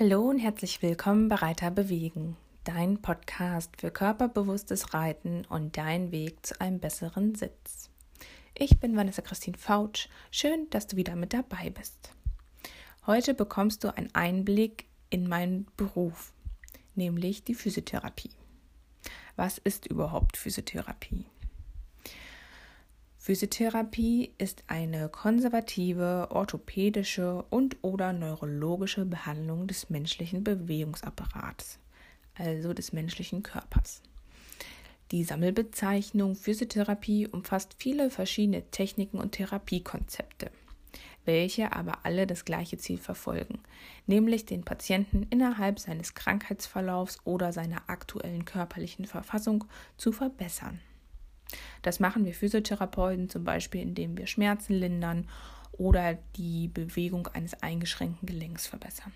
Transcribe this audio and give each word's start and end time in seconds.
Hallo 0.00 0.30
und 0.30 0.38
herzlich 0.38 0.80
willkommen 0.80 1.28
bei 1.28 1.36
Reiter 1.36 1.70
bewegen, 1.70 2.38
dein 2.64 3.02
Podcast 3.02 3.78
für 3.78 3.90
körperbewusstes 3.90 4.94
Reiten 4.94 5.44
und 5.44 5.76
dein 5.76 6.10
Weg 6.10 6.46
zu 6.46 6.58
einem 6.58 6.80
besseren 6.80 7.34
Sitz. 7.34 7.90
Ich 8.54 8.80
bin 8.80 8.96
Vanessa 8.96 9.20
Christine 9.20 9.58
Fautsch. 9.58 10.08
Schön, 10.30 10.70
dass 10.70 10.86
du 10.86 10.96
wieder 10.96 11.16
mit 11.16 11.34
dabei 11.34 11.68
bist. 11.68 12.12
Heute 13.06 13.34
bekommst 13.34 13.84
du 13.84 13.94
einen 13.94 14.14
Einblick 14.14 14.86
in 15.10 15.28
meinen 15.28 15.66
Beruf, 15.76 16.32
nämlich 16.94 17.44
die 17.44 17.54
Physiotherapie. 17.54 18.30
Was 19.36 19.58
ist 19.58 19.86
überhaupt 19.86 20.38
Physiotherapie? 20.38 21.26
Physiotherapie 23.22 24.32
ist 24.38 24.64
eine 24.66 25.10
konservative, 25.10 26.28
orthopädische 26.30 27.44
und/oder 27.50 28.14
neurologische 28.14 29.04
Behandlung 29.04 29.66
des 29.66 29.90
menschlichen 29.90 30.42
Bewegungsapparats, 30.42 31.78
also 32.34 32.72
des 32.72 32.94
menschlichen 32.94 33.42
Körpers. 33.42 34.00
Die 35.10 35.22
Sammelbezeichnung 35.22 36.34
Physiotherapie 36.34 37.28
umfasst 37.28 37.74
viele 37.76 38.08
verschiedene 38.08 38.62
Techniken 38.70 39.18
und 39.18 39.32
Therapiekonzepte, 39.32 40.50
welche 41.26 41.74
aber 41.74 42.06
alle 42.06 42.26
das 42.26 42.46
gleiche 42.46 42.78
Ziel 42.78 42.96
verfolgen, 42.96 43.58
nämlich 44.06 44.46
den 44.46 44.64
Patienten 44.64 45.26
innerhalb 45.28 45.78
seines 45.78 46.14
Krankheitsverlaufs 46.14 47.18
oder 47.24 47.52
seiner 47.52 47.82
aktuellen 47.90 48.46
körperlichen 48.46 49.04
Verfassung 49.04 49.66
zu 49.98 50.10
verbessern. 50.10 50.80
Das 51.82 52.00
machen 52.00 52.24
wir 52.24 52.34
Physiotherapeuten 52.34 53.28
zum 53.28 53.44
Beispiel, 53.44 53.82
indem 53.82 54.16
wir 54.16 54.26
Schmerzen 54.26 54.74
lindern 54.74 55.28
oder 55.72 56.18
die 56.36 56.68
Bewegung 56.68 57.26
eines 57.28 57.62
eingeschränkten 57.62 58.26
Gelenks 58.26 58.66
verbessern. 58.66 59.12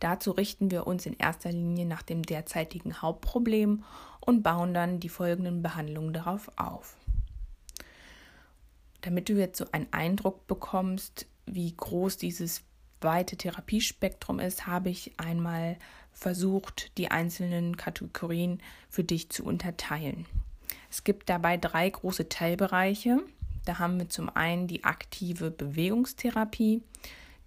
Dazu 0.00 0.30
richten 0.30 0.70
wir 0.70 0.86
uns 0.86 1.04
in 1.04 1.14
erster 1.18 1.52
Linie 1.52 1.84
nach 1.84 2.02
dem 2.02 2.22
derzeitigen 2.22 3.02
Hauptproblem 3.02 3.84
und 4.20 4.42
bauen 4.42 4.72
dann 4.72 4.98
die 4.98 5.10
folgenden 5.10 5.62
Behandlungen 5.62 6.14
darauf 6.14 6.50
auf. 6.56 6.96
Damit 9.02 9.28
du 9.28 9.34
jetzt 9.34 9.58
so 9.58 9.66
einen 9.72 9.92
Eindruck 9.92 10.46
bekommst, 10.46 11.26
wie 11.46 11.74
groß 11.74 12.16
dieses 12.16 12.62
weite 13.00 13.36
Therapiespektrum 13.36 14.40
ist, 14.40 14.66
habe 14.66 14.90
ich 14.90 15.12
einmal 15.18 15.76
versucht, 16.12 16.96
die 16.98 17.10
einzelnen 17.10 17.76
Kategorien 17.76 18.60
für 18.88 19.04
dich 19.04 19.30
zu 19.30 19.44
unterteilen. 19.44 20.26
Es 20.90 21.04
gibt 21.04 21.28
dabei 21.28 21.56
drei 21.56 21.88
große 21.88 22.28
Teilbereiche. 22.28 23.20
Da 23.64 23.78
haben 23.78 23.98
wir 23.98 24.08
zum 24.08 24.28
einen 24.28 24.66
die 24.66 24.84
aktive 24.84 25.50
Bewegungstherapie, 25.50 26.82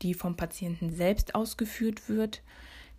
die 0.02 0.14
vom 0.14 0.38
Patienten 0.38 0.96
selbst 0.96 1.36
ausgeführt 1.36 2.08
wird. 2.08 2.42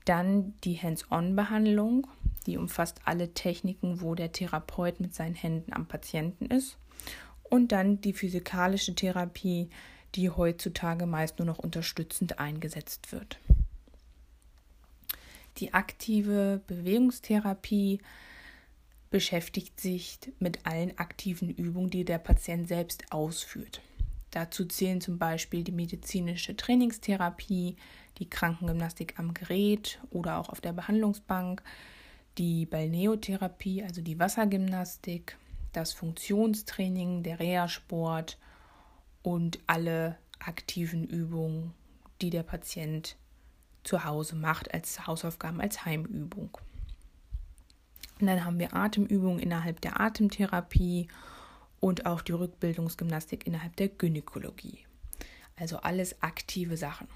Dann 0.04 0.52
die 0.64 0.76
Hands-on-Behandlung, 0.76 2.06
die 2.46 2.58
umfasst 2.58 3.00
alle 3.06 3.32
Techniken, 3.32 4.02
wo 4.02 4.14
der 4.14 4.32
Therapeut 4.32 5.00
mit 5.00 5.14
seinen 5.14 5.34
Händen 5.34 5.72
am 5.72 5.86
Patienten 5.86 6.46
ist. 6.46 6.76
Und 7.42 7.72
dann 7.72 8.00
die 8.02 8.12
physikalische 8.12 8.94
Therapie, 8.94 9.70
die 10.14 10.28
heutzutage 10.28 11.06
meist 11.06 11.38
nur 11.38 11.46
noch 11.46 11.58
unterstützend 11.58 12.38
eingesetzt 12.38 13.12
wird. 13.12 13.38
Die 15.58 15.72
aktive 15.72 16.60
Bewegungstherapie 16.66 18.00
beschäftigt 19.14 19.78
sich 19.78 20.19
mit 20.41 20.66
allen 20.66 20.98
aktiven 20.98 21.48
Übungen, 21.48 21.88
die 21.88 22.04
der 22.04 22.19
Patient 22.19 22.66
selbst 22.66 23.12
ausführt. 23.12 23.80
Dazu 24.32 24.64
zählen 24.64 25.00
zum 25.00 25.20
Beispiel 25.20 25.62
die 25.62 25.70
medizinische 25.70 26.56
Trainingstherapie, 26.56 27.76
die 28.19 28.28
Krankengymnastik 28.28 29.16
am 29.20 29.32
Gerät 29.32 30.00
oder 30.10 30.38
auch 30.38 30.48
auf 30.48 30.60
der 30.60 30.72
Behandlungsbank, 30.72 31.62
die 32.38 32.66
Balneotherapie, 32.66 33.84
also 33.84 34.02
die 34.02 34.19
Wassergymnastik, 34.19 35.38
das 35.72 35.92
Funktionstraining, 35.92 37.22
der 37.22 37.38
Reha-Sport 37.38 38.36
und 39.22 39.60
alle 39.69 40.19
aktiven 40.41 41.04
Übungen, 41.04 41.72
die 42.20 42.31
der 42.31 42.42
Patient 42.42 43.14
zu 43.84 44.04
Hause 44.04 44.34
macht 44.34 44.75
als 44.75 45.06
Hausaufgaben, 45.06 45.60
als 45.60 45.84
Heimübung. 45.84 46.58
Und 48.20 48.26
dann 48.26 48.44
haben 48.44 48.59
wir 48.59 48.75
Atemübungen 48.75 49.38
innerhalb 49.38 49.81
der 49.81 50.00
Atemtherapie 50.00 51.09
und 51.81 52.06
auch 52.06 52.22
die 52.22 52.32
Rückbildungsgymnastik 52.32 53.47
innerhalb 53.47 53.76
der 53.76 53.88
Gynäkologie. 53.88 54.78
Also 55.56 55.78
alles 55.78 56.22
aktive 56.22 56.76
Sachen. 56.76 57.09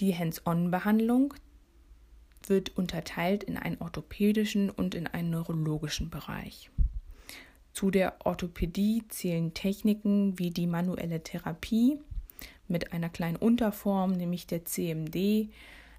Die 0.00 0.16
Hands-on-Behandlung 0.16 1.34
wird 2.46 2.76
unterteilt 2.76 3.44
in 3.44 3.56
einen 3.56 3.80
orthopädischen 3.80 4.70
und 4.70 4.94
in 4.94 5.06
einen 5.06 5.30
neurologischen 5.30 6.10
Bereich. 6.10 6.70
Zu 7.72 7.90
der 7.90 8.14
Orthopädie 8.24 9.02
zählen 9.08 9.52
Techniken 9.54 10.38
wie 10.38 10.50
die 10.50 10.66
manuelle 10.66 11.22
Therapie 11.22 11.98
mit 12.68 12.92
einer 12.92 13.08
kleinen 13.08 13.36
Unterform, 13.36 14.12
nämlich 14.12 14.46
der 14.46 14.64
CMD, 14.64 15.48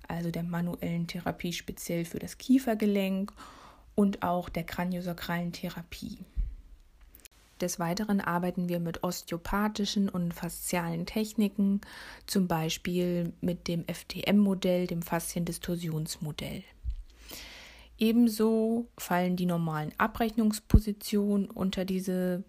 also 0.10 0.32
der 0.32 0.44
manuellen 0.44 1.08
Therapie 1.08 1.54
speziell 1.54 2.06
für 2.06 2.20
das 2.20 2.38
Kiefergelenk 2.38 3.32
und 3.96 4.24
auch 4.24 4.50
der 4.50 4.64
kraniosakralen 4.64 5.52
Therapie. 5.52 6.20
Des 7.62 7.80
Weiteren 7.80 8.20
arbeiten 8.20 8.68
wir 8.68 8.82
mit 8.82 9.04
osteopathischen 9.04 10.10
und 10.10 10.34
faszialen 10.34 11.06
Techniken, 11.06 11.80
zum 12.28 12.48
Beispiel 12.48 13.32
mit 13.40 13.70
dem 13.70 13.86
FTM-Modell, 13.88 14.88
dem 14.88 15.02
Fasziendistorsionsmodell. 15.02 16.64
Ebenso 17.98 18.90
fallen 18.98 19.38
die 19.38 19.46
normalen 19.46 19.94
Abrechnungspositionen 19.98 21.50
unter 21.50 21.86
diese 21.86 22.44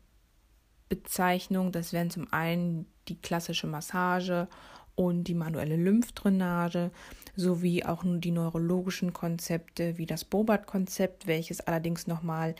Bezeichnung. 0.88 1.70
Das 1.70 1.92
wären 1.92 2.10
zum 2.10 2.32
einen 2.32 2.86
die 3.06 3.16
klassische 3.16 3.68
Massage 3.68 4.48
und 4.96 5.24
die 5.24 5.34
manuelle 5.34 5.76
Lymphdrainage 5.76 6.90
sowie 7.36 7.84
auch 7.84 8.02
die 8.04 8.30
neurologischen 8.32 9.12
Konzepte 9.12 9.98
wie 9.98 10.06
das 10.06 10.24
Bobat-Konzept, 10.24 11.26
welches 11.26 11.60
allerdings 11.60 12.06
nochmal 12.06 12.54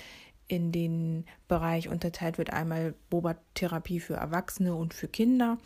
in 0.49 0.71
den 0.71 1.25
Bereich 1.49 1.89
unterteilt 1.89 2.39
wird. 2.39 2.53
Einmal 2.53 2.95
Bobat-Therapie 3.11 4.01
für 4.01 4.15
Erwachsene 4.15 4.75
und 4.75 4.95
für 4.95 5.09
Kinder. 5.09 5.59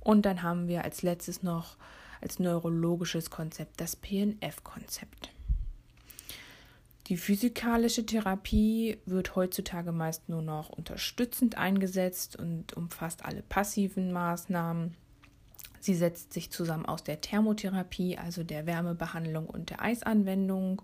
Und 0.00 0.26
dann 0.26 0.42
haben 0.42 0.66
wir 0.66 0.82
als 0.82 1.02
letztes 1.02 1.42
noch 1.42 1.76
als 2.20 2.38
neurologisches 2.38 3.30
Konzept 3.30 3.80
das 3.80 3.96
PNF-Konzept. 3.96 5.30
Die 7.08 7.18
physikalische 7.18 8.06
Therapie 8.06 8.96
wird 9.04 9.36
heutzutage 9.36 9.92
meist 9.92 10.30
nur 10.30 10.40
noch 10.40 10.70
unterstützend 10.70 11.58
eingesetzt 11.58 12.36
und 12.36 12.72
umfasst 12.74 13.26
alle 13.26 13.42
passiven 13.42 14.10
Maßnahmen. 14.10 14.96
Sie 15.84 15.94
setzt 15.94 16.32
sich 16.32 16.50
zusammen 16.50 16.86
aus 16.86 17.04
der 17.04 17.20
Thermotherapie, 17.20 18.16
also 18.16 18.42
der 18.42 18.64
Wärmebehandlung 18.64 19.44
und 19.44 19.68
der 19.68 19.82
Eisanwendung, 19.82 20.80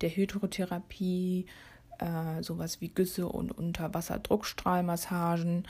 der 0.00 0.10
Hydrotherapie, 0.10 1.46
äh, 2.00 2.42
sowas 2.42 2.80
wie 2.80 2.88
Güsse 2.88 3.28
und 3.28 3.52
Unterwasserdruckstrahlmassagen, 3.52 5.68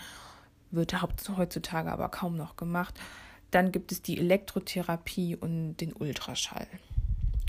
wird 0.70 1.02
heutzutage 1.02 1.92
aber 1.92 2.08
kaum 2.08 2.38
noch 2.38 2.56
gemacht. 2.56 2.98
Dann 3.50 3.70
gibt 3.70 3.92
es 3.92 4.00
die 4.00 4.16
Elektrotherapie 4.16 5.36
und 5.36 5.76
den 5.76 5.92
Ultraschall. 5.92 6.66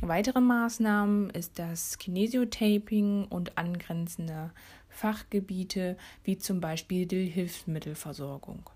Weitere 0.01 0.41
Maßnahmen 0.41 1.29
ist 1.29 1.59
das 1.59 1.97
Kinesiotaping 1.97 3.23
und 3.23 3.57
angrenzende 3.57 4.51
Fachgebiete, 4.89 5.95
wie 6.25 6.37
zum 6.37 6.59
Beispiel 6.59 7.05
die 7.05 7.27
Hilfsmittelversorgung. 7.27 8.69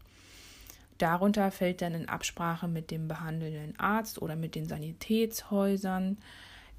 Darunter 0.97 1.51
fällt 1.51 1.81
dann 1.81 1.93
in 1.93 2.07
Absprache 2.07 2.67
mit 2.67 2.89
dem 2.91 3.07
behandelnden 3.07 3.77
Arzt 3.79 4.21
oder 4.21 4.35
mit 4.35 4.55
den 4.55 4.67
Sanitätshäusern 4.67 6.17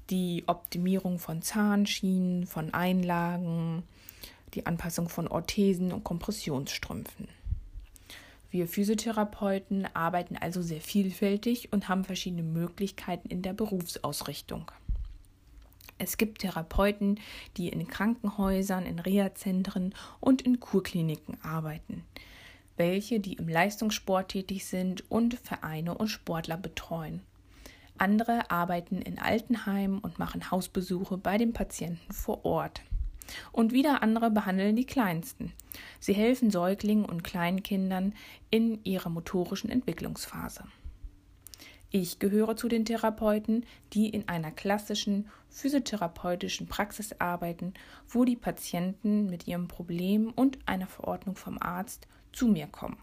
die 0.09 0.43
Optimierung 0.47 1.19
von 1.19 1.41
Zahnschienen, 1.41 2.47
von 2.47 2.73
Einlagen, 2.73 3.83
die 4.53 4.65
Anpassung 4.65 5.09
von 5.09 5.27
Orthesen 5.27 5.91
und 5.91 6.03
Kompressionsstrümpfen. 6.03 7.27
Wir 8.49 8.67
Physiotherapeuten 8.67 9.87
arbeiten 9.93 10.37
also 10.37 10.61
sehr 10.61 10.79
vielfältig 10.79 11.73
und 11.73 11.89
haben 11.89 12.05
verschiedene 12.05 12.43
Möglichkeiten 12.43 13.27
in 13.27 13.41
der 13.41 13.53
Berufsausrichtung. 13.53 14.71
Es 15.99 16.17
gibt 16.17 16.39
Therapeuten, 16.39 17.19
die 17.57 17.69
in 17.69 17.87
Krankenhäusern, 17.87 18.85
in 18.85 18.99
Reha-Zentren 18.99 19.93
und 20.19 20.43
in 20.43 20.59
Kurkliniken 20.59 21.43
arbeiten, 21.43 22.03
welche, 22.77 23.19
die 23.19 23.33
im 23.33 23.47
Leistungssport 23.47 24.29
tätig 24.29 24.65
sind 24.65 25.09
und 25.11 25.35
Vereine 25.35 25.95
und 25.95 26.07
Sportler 26.07 26.57
betreuen. 26.57 27.21
Andere 27.97 28.51
arbeiten 28.51 29.01
in 29.01 29.19
Altenheimen 29.19 29.99
und 29.99 30.19
machen 30.19 30.51
Hausbesuche 30.51 31.17
bei 31.17 31.37
den 31.37 31.53
Patienten 31.53 32.13
vor 32.13 32.45
Ort. 32.45 32.81
Und 33.51 33.73
wieder 33.73 34.03
andere 34.03 34.31
behandeln 34.31 34.75
die 34.75 34.85
Kleinsten. 34.85 35.51
Sie 35.99 36.13
helfen 36.13 36.51
Säuglingen 36.51 37.05
und 37.05 37.23
Kleinkindern 37.23 38.13
in 38.49 38.83
ihrer 38.85 39.09
motorischen 39.09 39.69
Entwicklungsphase. 39.69 40.63
Ich 41.89 42.19
gehöre 42.19 42.55
zu 42.57 42.67
den 42.67 42.85
Therapeuten, 42.85 43.65
die 43.93 44.09
in 44.09 44.27
einer 44.27 44.51
klassischen 44.51 45.29
physiotherapeutischen 45.49 46.67
Praxis 46.67 47.15
arbeiten, 47.19 47.73
wo 48.07 48.25
die 48.25 48.35
Patienten 48.35 49.29
mit 49.29 49.47
ihrem 49.47 49.67
Problem 49.67 50.31
und 50.35 50.59
einer 50.65 50.87
Verordnung 50.87 51.35
vom 51.35 51.57
Arzt 51.61 52.07
zu 52.37 52.47
mir 52.47 52.67
kommen. 52.67 52.97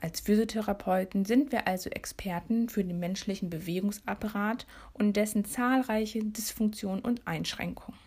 Als 0.00 0.20
Physiotherapeuten 0.20 1.24
sind 1.24 1.50
wir 1.50 1.66
also 1.66 1.90
Experten 1.90 2.68
für 2.68 2.84
den 2.84 3.00
menschlichen 3.00 3.50
Bewegungsapparat 3.50 4.66
und 4.92 5.16
dessen 5.16 5.44
zahlreiche 5.44 6.22
Dysfunktionen 6.22 7.00
und 7.00 7.26
Einschränkungen. 7.26 7.98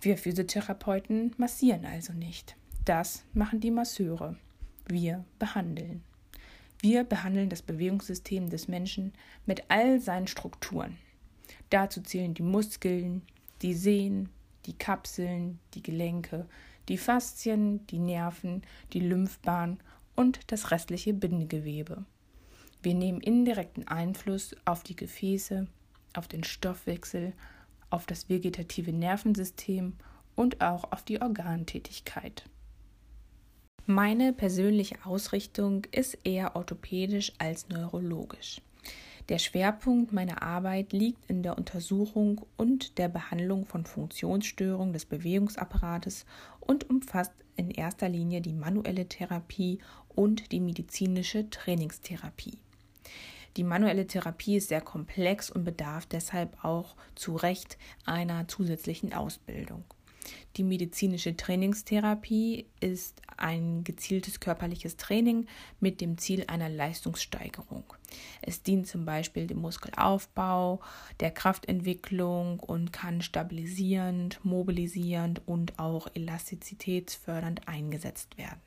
Wir 0.00 0.16
Physiotherapeuten 0.16 1.34
massieren 1.36 1.84
also 1.84 2.14
nicht. 2.14 2.56
Das 2.86 3.24
machen 3.34 3.60
die 3.60 3.70
Masseure. 3.70 4.36
Wir 4.86 5.24
behandeln. 5.38 6.02
Wir 6.80 7.04
behandeln 7.04 7.50
das 7.50 7.60
Bewegungssystem 7.60 8.48
des 8.48 8.68
Menschen 8.68 9.12
mit 9.44 9.64
all 9.68 10.00
seinen 10.00 10.28
Strukturen. 10.28 10.96
Dazu 11.68 12.00
zählen 12.00 12.32
die 12.32 12.42
Muskeln, 12.42 13.22
die 13.60 13.74
Sehnen, 13.74 14.30
die 14.64 14.74
Kapseln, 14.74 15.58
die 15.74 15.82
Gelenke, 15.82 16.46
die 16.88 16.98
Faszien, 16.98 17.86
die 17.88 17.98
Nerven, 17.98 18.62
die 18.92 19.00
Lymphbahn 19.00 19.78
und 20.14 20.40
das 20.52 20.70
restliche 20.70 21.14
Bindegewebe. 21.14 22.04
Wir 22.82 22.94
nehmen 22.94 23.20
indirekten 23.20 23.88
Einfluss 23.88 24.54
auf 24.64 24.82
die 24.82 24.96
Gefäße, 24.96 25.66
auf 26.14 26.28
den 26.28 26.44
Stoffwechsel, 26.44 27.32
auf 27.90 28.06
das 28.06 28.28
vegetative 28.28 28.92
Nervensystem 28.92 29.94
und 30.34 30.60
auch 30.60 30.92
auf 30.92 31.02
die 31.02 31.20
Organtätigkeit. 31.22 32.44
Meine 33.86 34.32
persönliche 34.32 34.96
Ausrichtung 35.04 35.86
ist 35.92 36.18
eher 36.24 36.56
orthopädisch 36.56 37.32
als 37.38 37.68
neurologisch. 37.68 38.60
Der 39.30 39.38
Schwerpunkt 39.38 40.12
meiner 40.12 40.42
Arbeit 40.42 40.92
liegt 40.92 41.30
in 41.30 41.42
der 41.42 41.56
Untersuchung 41.56 42.44
und 42.58 42.98
der 42.98 43.08
Behandlung 43.08 43.64
von 43.64 43.86
Funktionsstörungen 43.86 44.92
des 44.92 45.06
Bewegungsapparates 45.06 46.26
und 46.60 46.90
umfasst 46.90 47.32
in 47.56 47.70
erster 47.70 48.10
Linie 48.10 48.42
die 48.42 48.52
manuelle 48.52 49.08
Therapie 49.08 49.78
und 50.14 50.52
die 50.52 50.60
medizinische 50.60 51.48
Trainingstherapie. 51.48 52.58
Die 53.56 53.64
manuelle 53.64 54.06
Therapie 54.06 54.56
ist 54.56 54.68
sehr 54.68 54.82
komplex 54.82 55.48
und 55.48 55.64
bedarf 55.64 56.04
deshalb 56.04 56.62
auch 56.62 56.94
zu 57.14 57.34
Recht 57.36 57.78
einer 58.04 58.46
zusätzlichen 58.46 59.14
Ausbildung. 59.14 59.84
Die 60.56 60.62
medizinische 60.62 61.36
Trainingstherapie 61.36 62.66
ist 62.80 63.20
ein 63.36 63.84
gezieltes 63.84 64.40
körperliches 64.40 64.96
Training 64.96 65.46
mit 65.80 66.00
dem 66.00 66.18
Ziel 66.18 66.44
einer 66.46 66.68
Leistungssteigerung. 66.68 67.84
Es 68.42 68.62
dient 68.62 68.86
zum 68.86 69.04
Beispiel 69.04 69.46
dem 69.46 69.58
Muskelaufbau, 69.58 70.80
der 71.20 71.30
Kraftentwicklung 71.30 72.60
und 72.60 72.92
kann 72.92 73.22
stabilisierend, 73.22 74.40
mobilisierend 74.44 75.42
und 75.46 75.78
auch 75.78 76.08
elastizitätsfördernd 76.14 77.66
eingesetzt 77.66 78.38
werden. 78.38 78.60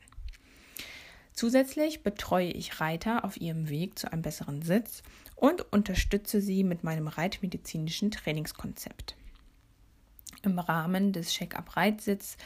Zusätzlich 1.34 2.02
betreue 2.02 2.50
ich 2.50 2.80
Reiter 2.82 3.24
auf 3.24 3.40
ihrem 3.40 3.70
Weg 3.70 4.00
zu 4.00 4.12
einem 4.12 4.24
besseren 4.24 4.64
Sitz 4.64 5.04
und 5.36 5.72
unterstütze 5.72 6.42
sie 6.42 6.64
mit 6.64 6.84
meinem 6.84 7.08
reitmedizinischen 7.08 8.10
Trainingskonzept. 8.10 9.16
Im 10.44 10.60
Rahmen 10.60 11.14
des 11.14 11.32
Check-up-Reitsitz 11.34 12.38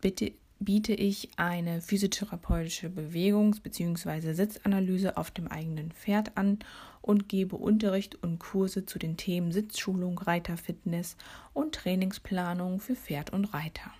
biete 0.00 0.92
ich 0.92 1.30
eine 1.36 1.80
physiotherapeutische 1.80 2.88
Bewegungs- 2.88 3.60
bzw. 3.60 4.32
Sitzanalyse 4.32 5.16
auf 5.16 5.30
dem 5.30 5.48
eigenen 5.48 5.92
Pferd 5.92 6.36
an 6.36 6.58
und 7.00 7.28
gebe 7.28 7.56
Unterricht 7.56 8.22
und 8.22 8.38
Kurse 8.38 8.84
zu 8.84 8.98
den 8.98 9.16
Themen 9.16 9.52
Sitzschulung, 9.52 10.18
Reiterfitness 10.18 11.16
und 11.54 11.74
Trainingsplanung 11.74 12.80
für 12.80 12.96
Pferd 12.96 13.32
und 13.32 13.46
Reiter. 13.54 13.92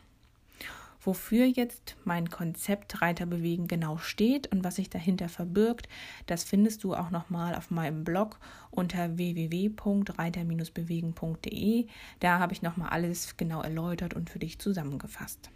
Wofür 1.01 1.47
jetzt 1.47 1.97
mein 2.05 2.29
Konzept 2.29 3.01
Reiterbewegen 3.01 3.69
genau 3.69 3.99
steht 3.99 4.49
und 4.49 4.65
was 4.65 4.75
sich 4.77 4.91
dahinter 4.91 5.29
verbirgt, 5.29 5.89
das 6.27 6.43
findest 6.43 6.83
du 6.83 6.95
auch 6.95 7.11
nochmal 7.11 7.55
auf 7.55 7.71
meinem 7.71 8.03
Blog 8.03 8.41
unter 8.71 9.17
www.reiter-bewegen.de. 9.17 11.87
Da 12.19 12.41
habe 12.41 12.53
ich 12.53 12.63
nochmal 12.63 12.89
alles 12.91 13.37
genau 13.37 13.63
erläutert 13.63 14.15
und 14.15 14.29
für 14.29 14.41
dich 14.41 14.59
zusammengefasst. 14.59 15.51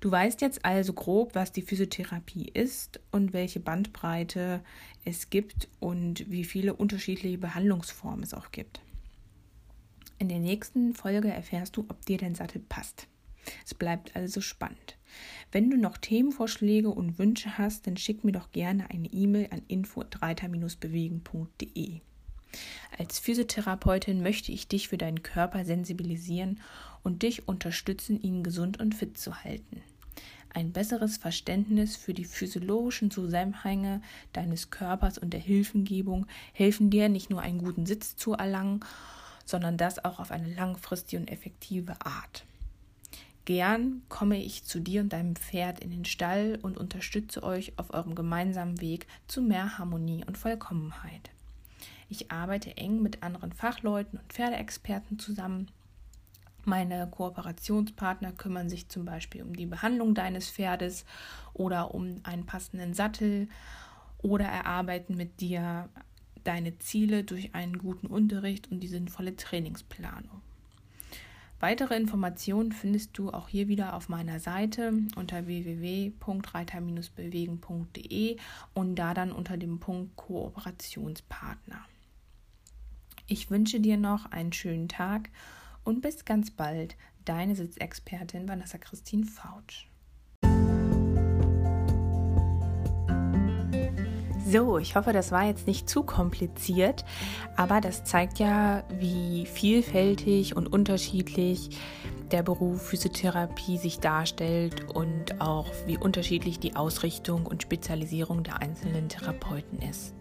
Du 0.00 0.10
weißt 0.10 0.40
jetzt 0.42 0.66
also 0.66 0.92
grob, 0.92 1.34
was 1.34 1.50
die 1.50 1.62
Physiotherapie 1.62 2.50
ist 2.52 3.00
und 3.10 3.32
welche 3.32 3.58
Bandbreite 3.58 4.62
es 5.04 5.28
gibt 5.30 5.66
und 5.80 6.30
wie 6.30 6.44
viele 6.44 6.74
unterschiedliche 6.74 7.38
Behandlungsformen 7.38 8.22
es 8.22 8.34
auch 8.34 8.52
gibt. 8.52 8.80
In 10.18 10.28
der 10.28 10.40
nächsten 10.40 10.94
Folge 10.94 11.32
erfährst 11.32 11.76
du, 11.76 11.86
ob 11.88 12.04
dir 12.06 12.18
dein 12.18 12.34
Sattel 12.34 12.60
passt. 12.68 13.08
Es 13.64 13.74
bleibt 13.74 14.16
also 14.16 14.40
spannend. 14.40 14.96
Wenn 15.52 15.70
du 15.70 15.76
noch 15.76 15.98
Themenvorschläge 15.98 16.88
und 16.88 17.18
Wünsche 17.18 17.58
hast, 17.58 17.86
dann 17.86 17.96
schick 17.96 18.24
mir 18.24 18.32
doch 18.32 18.50
gerne 18.50 18.90
eine 18.90 19.06
E-Mail 19.08 19.48
an 19.50 19.62
info-bewegen.de. 19.68 22.00
Als 22.98 23.18
Physiotherapeutin 23.18 24.22
möchte 24.22 24.52
ich 24.52 24.68
dich 24.68 24.88
für 24.88 24.98
deinen 24.98 25.22
Körper 25.22 25.64
sensibilisieren 25.64 26.60
und 27.02 27.22
dich 27.22 27.48
unterstützen, 27.48 28.20
ihn 28.20 28.42
gesund 28.42 28.80
und 28.80 28.94
fit 28.94 29.18
zu 29.18 29.44
halten. 29.44 29.82
Ein 30.50 30.72
besseres 30.72 31.16
Verständnis 31.16 31.96
für 31.96 32.14
die 32.14 32.24
physiologischen 32.24 33.10
Zusammenhänge 33.10 34.00
deines 34.32 34.70
Körpers 34.70 35.18
und 35.18 35.32
der 35.32 35.40
Hilfengebung 35.40 36.26
helfen 36.52 36.90
dir 36.90 37.08
nicht 37.08 37.28
nur 37.28 37.40
einen 37.40 37.58
guten 37.58 37.86
Sitz 37.86 38.14
zu 38.14 38.34
erlangen, 38.34 38.80
sondern 39.44 39.76
das 39.76 40.04
auch 40.04 40.20
auf 40.20 40.30
eine 40.30 40.54
langfristige 40.54 41.20
und 41.20 41.28
effektive 41.28 41.96
Art. 42.06 42.44
Gern 43.44 44.02
komme 44.08 44.42
ich 44.42 44.64
zu 44.64 44.80
dir 44.80 45.02
und 45.02 45.12
deinem 45.12 45.36
Pferd 45.36 45.80
in 45.80 45.90
den 45.90 46.06
Stall 46.06 46.58
und 46.62 46.78
unterstütze 46.78 47.42
euch 47.42 47.78
auf 47.78 47.92
eurem 47.92 48.14
gemeinsamen 48.14 48.80
Weg 48.80 49.06
zu 49.28 49.42
mehr 49.42 49.76
Harmonie 49.76 50.24
und 50.26 50.38
Vollkommenheit. 50.38 51.30
Ich 52.08 52.30
arbeite 52.30 52.76
eng 52.76 53.02
mit 53.02 53.22
anderen 53.22 53.52
Fachleuten 53.52 54.18
und 54.18 54.32
Pferdeexperten 54.32 55.18
zusammen. 55.18 55.70
Meine 56.64 57.06
Kooperationspartner 57.10 58.32
kümmern 58.32 58.70
sich 58.70 58.88
zum 58.88 59.04
Beispiel 59.04 59.42
um 59.42 59.54
die 59.54 59.66
Behandlung 59.66 60.14
deines 60.14 60.48
Pferdes 60.48 61.04
oder 61.52 61.94
um 61.94 62.20
einen 62.22 62.46
passenden 62.46 62.94
Sattel 62.94 63.48
oder 64.22 64.46
erarbeiten 64.46 65.16
mit 65.16 65.42
dir 65.42 65.90
deine 66.44 66.78
Ziele 66.78 67.24
durch 67.24 67.54
einen 67.54 67.76
guten 67.76 68.06
Unterricht 68.06 68.70
und 68.70 68.80
die 68.80 68.88
sinnvolle 68.88 69.36
Trainingsplanung. 69.36 70.40
Weitere 71.64 71.96
Informationen 71.96 72.72
findest 72.72 73.16
du 73.16 73.30
auch 73.30 73.48
hier 73.48 73.68
wieder 73.68 73.94
auf 73.94 74.10
meiner 74.10 74.38
Seite 74.38 74.92
unter 75.16 75.46
www.reiter-bewegen.de 75.46 78.36
und 78.74 78.96
da 78.96 79.14
dann 79.14 79.32
unter 79.32 79.56
dem 79.56 79.80
Punkt 79.80 80.14
Kooperationspartner. 80.16 81.80
Ich 83.26 83.50
wünsche 83.50 83.80
dir 83.80 83.96
noch 83.96 84.30
einen 84.30 84.52
schönen 84.52 84.90
Tag 84.90 85.30
und 85.84 86.02
bis 86.02 86.26
ganz 86.26 86.50
bald, 86.50 86.98
deine 87.24 87.56
Sitzexpertin 87.56 88.46
Vanessa 88.46 88.76
Christine 88.76 89.24
Fautsch. 89.24 89.88
So, 94.46 94.76
ich 94.76 94.94
hoffe, 94.94 95.14
das 95.14 95.32
war 95.32 95.46
jetzt 95.46 95.66
nicht 95.66 95.88
zu 95.88 96.02
kompliziert, 96.02 97.04
aber 97.56 97.80
das 97.80 98.04
zeigt 98.04 98.38
ja, 98.38 98.84
wie 98.98 99.46
vielfältig 99.46 100.54
und 100.54 100.66
unterschiedlich 100.66 101.78
der 102.30 102.42
Beruf 102.42 102.88
Physiotherapie 102.88 103.78
sich 103.78 104.00
darstellt 104.00 104.94
und 104.94 105.40
auch 105.40 105.70
wie 105.86 105.96
unterschiedlich 105.96 106.58
die 106.58 106.76
Ausrichtung 106.76 107.46
und 107.46 107.62
Spezialisierung 107.62 108.42
der 108.42 108.60
einzelnen 108.60 109.08
Therapeuten 109.08 109.80
ist. 109.80 110.14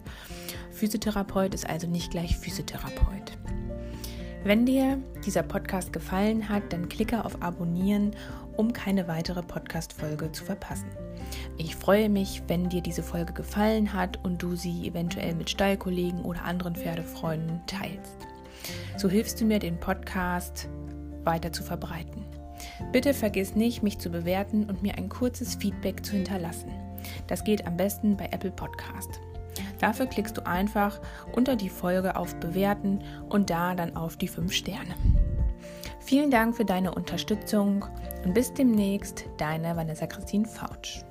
Physiotherapeut 0.71 1.53
ist 1.53 1.69
also 1.69 1.87
nicht 1.87 2.11
gleich 2.11 2.37
Physiotherapeut. 2.37 3.37
Wenn 4.45 4.65
dir 4.65 5.01
dieser 5.25 5.43
Podcast 5.43 5.91
gefallen 5.91 6.47
hat, 6.47 6.71
dann 6.71 6.87
klicke 6.87 7.25
auf 7.25 7.41
Abonnieren, 7.41 8.11
um 8.57 8.71
keine 8.73 9.07
weitere 9.07 9.41
Podcast-Folge 9.41 10.31
zu 10.31 10.43
verpassen. 10.45 10.89
Ich 11.57 11.75
freue 11.75 12.09
mich, 12.09 12.41
wenn 12.47 12.69
dir 12.69 12.81
diese 12.81 13.03
Folge 13.03 13.33
gefallen 13.33 13.93
hat 13.93 14.23
und 14.23 14.41
du 14.41 14.55
sie 14.55 14.87
eventuell 14.87 15.35
mit 15.35 15.49
Stallkollegen 15.49 16.23
oder 16.23 16.43
anderen 16.43 16.75
Pferdefreunden 16.75 17.61
teilst. 17.67 18.17
So 18.97 19.09
hilfst 19.09 19.39
du 19.39 19.45
mir, 19.45 19.59
den 19.59 19.79
Podcast 19.79 20.67
weiter 21.23 21.51
zu 21.51 21.63
verbreiten. 21.63 22.25
Bitte 22.91 23.13
vergiss 23.13 23.55
nicht, 23.55 23.83
mich 23.83 23.99
zu 23.99 24.09
bewerten 24.09 24.65
und 24.65 24.81
mir 24.81 24.97
ein 24.97 25.09
kurzes 25.09 25.55
Feedback 25.55 26.05
zu 26.05 26.13
hinterlassen. 26.13 26.71
Das 27.27 27.43
geht 27.43 27.67
am 27.67 27.77
besten 27.77 28.17
bei 28.17 28.25
Apple 28.31 28.51
Podcast. 28.51 29.19
Dafür 29.79 30.05
klickst 30.05 30.37
du 30.37 30.45
einfach 30.45 30.99
unter 31.33 31.55
die 31.55 31.69
Folge 31.69 32.15
auf 32.15 32.35
Bewerten 32.37 32.99
und 33.29 33.49
da 33.49 33.75
dann 33.75 33.95
auf 33.95 34.17
die 34.17 34.27
5 34.27 34.51
Sterne. 34.51 34.95
Vielen 35.99 36.31
Dank 36.31 36.55
für 36.55 36.65
deine 36.65 36.93
Unterstützung 36.93 37.85
und 38.23 38.33
bis 38.33 38.53
demnächst, 38.53 39.25
deine 39.37 39.75
Vanessa 39.75 40.07
Christine 40.07 40.45
Fautsch. 40.45 41.03